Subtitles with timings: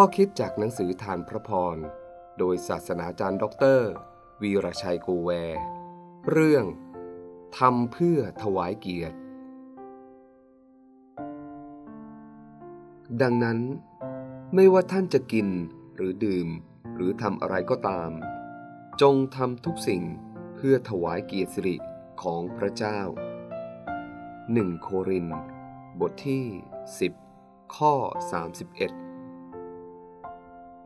[0.00, 1.76] ข้อคิดจากหนังสือทานพระพร
[2.38, 3.90] โดยศาสนาจารย์ด็อกเตอร์
[4.42, 5.30] วีรชัยกูแว
[6.30, 6.64] เรื่อง
[7.58, 9.18] ทำเพื่อถวายเกียรติ
[13.22, 13.58] ดังนั้น
[14.54, 15.48] ไม่ว่าท่านจะกิน
[15.96, 16.48] หรือดื่ม
[16.94, 18.10] หรือทำอะไรก็ตาม
[19.02, 20.02] จงทำทุกสิ่ง
[20.56, 21.76] เพื่อถวายเกียรติสิริ
[22.22, 23.00] ของพระเจ้า
[24.12, 25.26] 1 โคริน
[26.00, 26.44] บทที่
[27.08, 29.07] 10 ข้อ 31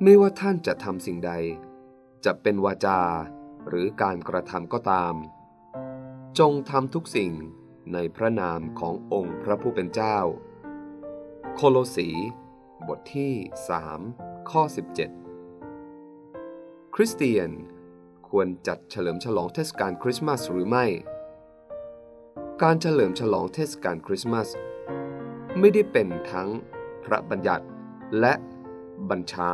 [0.04, 1.32] ไม่ว่าท่านจะทำสิ่งใด
[2.24, 3.00] จะเป็นวาจา
[3.68, 5.14] หรือการกระทำก็ตาม
[6.38, 7.32] จงทำทุกสิ่ง
[7.92, 10.18] ในพระนามขององค์พระผู้เป็นเจ้า
[11.54, 12.08] โคโลสี
[12.88, 13.32] บทที่
[13.90, 14.62] 3ข้อ
[15.58, 17.50] 17 คริสเตียน
[18.28, 20.86] ควรจัดเฉลิมฉลองเทศกาลคริสต์มาสหรือไม่
[22.62, 24.48] การเฉลิมฉลองเทศกาลคริสต์มาส
[25.58, 26.48] ไม่ได้เป็นทั้ง
[27.04, 27.66] พระบัญญัติ
[28.20, 28.34] และ
[29.10, 29.52] บัญชา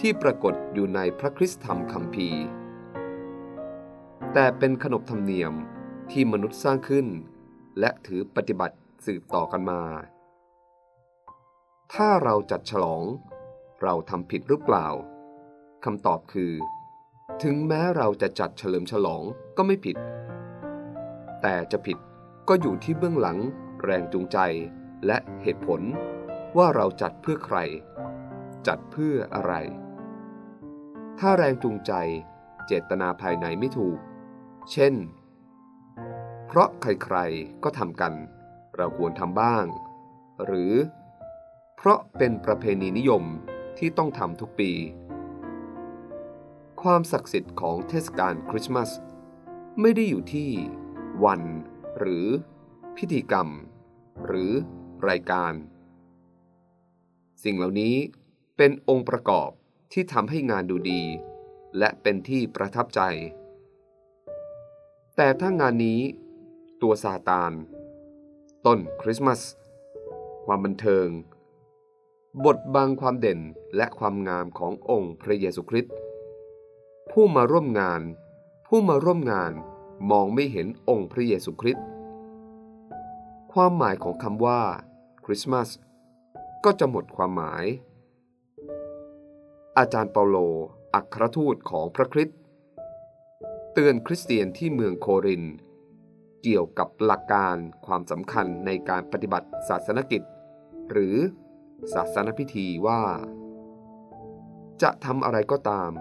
[0.00, 2.42] ที่ปรากฏอยู่ในพระคริสตธรรมคัมภีร์
[4.32, 5.52] แต่เป็นขนบธรรมเนียม
[6.10, 7.06] ที่มนุษย์สร้างขึ้น
[7.80, 9.82] และถือปฏิบัติสืบต่อกันมา
[11.94, 13.02] ถ้าเราจัดฉลอง
[13.82, 14.88] เราทำผิดหรือเปล่า
[15.84, 16.52] คำตอบคือ
[17.42, 19.22] ถึงแม้เราจะจัดเฉลิมฉลอง
[19.56, 19.96] ก็ไม่ผิด
[21.42, 21.98] แต่จะผิด
[22.48, 23.38] ก็อยู่ที่เบื้องหลัง
[23.82, 24.38] แรงจูงใจ
[25.06, 25.80] และเหตุผล
[26.56, 27.58] ว่าเราจัดเพื่อใคร
[28.66, 29.52] จัดเพื่ออะไร
[31.18, 31.92] ถ้าแรงจูงใจ
[32.66, 33.98] เจตนาภายในไม่ถูก
[34.72, 34.94] เช่น
[36.46, 38.14] เพราะใครๆก็ทำกัน
[38.76, 39.64] เราควรทำบ้าง
[40.44, 40.74] หรือ
[41.76, 43.24] เพราะเป็นประเพณีนิยม
[43.78, 44.72] ที่ต้องทำทุกปี
[46.82, 48.90] ความศักดิ์สิทธิ์ของเทศกาลคริสต์มาส
[49.80, 50.50] ไม่ได้อยู่ที่
[51.24, 51.42] วัน
[51.98, 52.26] หรือ
[52.96, 53.48] พิธีกรรม
[54.26, 54.52] หรือ
[55.08, 55.52] รายการ
[57.44, 57.94] สิ่งเหล่านี้
[58.56, 59.50] เป็นองค์ประกอบ
[59.92, 61.02] ที่ทำให้งานดูดี
[61.78, 63.00] และเป็นที่ประทับใจ
[65.16, 66.00] แต่ถ้างานนี้
[66.82, 67.52] ตัวซาตาน
[68.66, 69.40] ต้นคริสต์มาส
[70.44, 71.08] ความบันเทิง
[72.44, 73.40] บทบังความเด่น
[73.76, 75.94] และความงามขององค์พระเยซูคริสต์
[77.10, 78.02] ผู้มาร่วมงาน
[78.66, 79.52] ผู้มาร่วมงาน
[80.10, 81.84] มองไม่เห็นองค์พระเยซูคริสต์
[83.52, 84.60] ความหมายของคำว่า
[85.24, 85.68] คริสต์มาส
[86.64, 87.64] ก็จะหมดความหมาย
[89.80, 90.36] อาจารย์เปาโล
[90.94, 92.38] อัครทูตของพระคริสต์
[93.72, 95.44] เตือนคริสเตียนที่เมืองโคริน
[96.42, 97.56] เกี่ยวกับหลักการ
[97.86, 100.22] ความสำคัญในการปฏิบัติศาสนกิจ
[100.90, 101.16] หรือ
[101.94, 103.02] ศาสนพิธีว่า
[104.82, 105.92] จะทำอะไรก็ตาม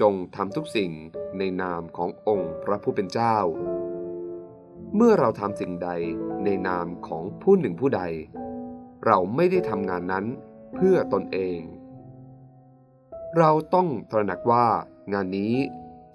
[0.00, 0.92] จงทำทุกสิ่ง
[1.38, 3.36] ในนามขององค์พระผู้เป็นเจ้า
[4.94, 5.90] เมื่อเราทำสิ่งใด
[6.44, 8.02] ในนามของผู้หนึ่งผู้ใด
[9.06, 10.26] เราไม่ได้ทำงานนั้น
[10.74, 11.60] เพื่อตนเอง
[13.38, 14.66] เราต้องตระหนักว่า
[15.12, 15.54] งานนี้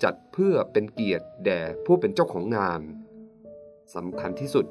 [0.03, 2.81] จัดเพื่อเป็นเกียรติแด่ผู้เป็นเจ้าของงาน
[3.95, 4.65] สำคัญที่สุด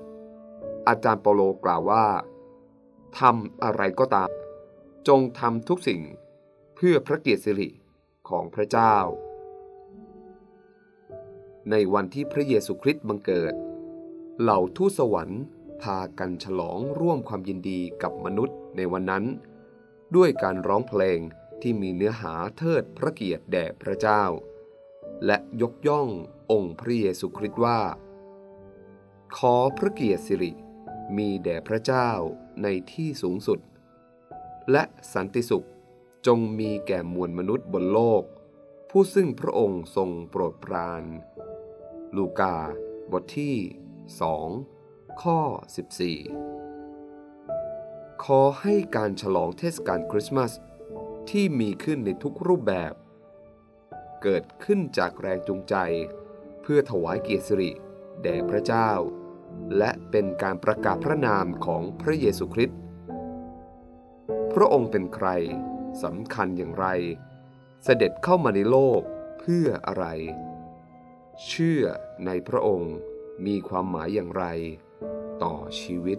[0.89, 2.07] อาจารย์เปโลกล่าวว่า
[3.19, 4.31] ทำอะไรก็ตาม
[5.09, 6.03] จงทำทุกสิ่ง
[6.77, 7.69] เพื่อพระเกียรติสิริ
[8.29, 8.97] ของพระเจ้า
[11.71, 13.55] ในวันที่พระเยซูคริสต์บังเกิด
[14.41, 15.43] เหล่าทูตสวรรค์
[15.83, 19.25] พากันฉลองร่วมความยินดีกับมนุษย์ในวันนั้น
[20.17, 21.21] ด้วยการร้องเพลง
[21.63, 24.25] ที่มีเนื้อหาเทิดพระเกียรติแด่พระเจ้า
[25.27, 26.09] และยกย่อง
[26.53, 27.81] องค์พระเยซูคริสต์ว่า
[29.37, 30.53] ขอพระเกียรติสิริ
[31.17, 32.11] มีแด่พระเจ้า
[32.63, 33.61] ในที่สูงสุด
[34.71, 34.85] และ
[35.15, 35.67] สันติสุข
[36.27, 38.23] จงมีแก่มวลมนุษย์บนโลก
[38.91, 41.05] ผู้ซึ่งพระองค์ทรงโปรดปราน
[42.17, 42.57] ลูกา
[43.13, 43.57] บทที่
[44.39, 45.39] 2 ข้อ
[46.63, 50.53] 14 ขอให้การฉลองเทศกาลคริสต์มาส
[51.33, 52.93] ที่มีขึ้นในทุกรูปแบบ
[54.23, 55.75] เกิดขึ้นจากแรงจูงใจ
[56.63, 57.71] เพื่อถวายเกียรติสิริ
[58.23, 58.91] แด่พระเจ้า
[59.79, 62.79] และเป็นการประกาศพระนามของพระเยซูคริสต์
[64.53, 65.29] พระองค์เป็นใคร
[66.03, 66.87] สำคัญอย่างไร
[67.85, 69.01] เสด็จเข้ามาในโลก
[69.41, 70.07] เพื่ออะไร
[71.47, 71.83] เชื่อ
[72.27, 72.95] ในพระองค์
[73.47, 74.45] มีความหมายอย่างไร
[75.43, 76.19] ต่อชีวิต